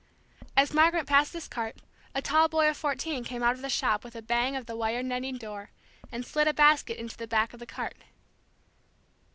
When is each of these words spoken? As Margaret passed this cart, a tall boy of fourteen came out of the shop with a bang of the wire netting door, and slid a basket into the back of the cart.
As 0.57 0.73
Margaret 0.73 1.05
passed 1.05 1.31
this 1.31 1.47
cart, 1.47 1.77
a 2.15 2.23
tall 2.23 2.49
boy 2.49 2.67
of 2.67 2.75
fourteen 2.75 3.23
came 3.23 3.43
out 3.43 3.53
of 3.53 3.61
the 3.61 3.69
shop 3.69 4.03
with 4.03 4.15
a 4.15 4.21
bang 4.23 4.55
of 4.55 4.65
the 4.65 4.75
wire 4.75 5.03
netting 5.03 5.37
door, 5.37 5.69
and 6.11 6.25
slid 6.25 6.47
a 6.47 6.55
basket 6.55 6.97
into 6.97 7.15
the 7.17 7.27
back 7.27 7.53
of 7.53 7.59
the 7.59 7.67
cart. 7.67 7.97